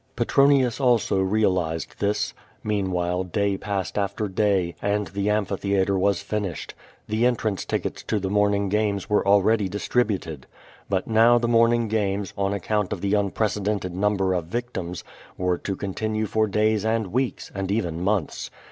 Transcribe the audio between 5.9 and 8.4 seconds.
was finished. Tlie ciitranee tick ets to the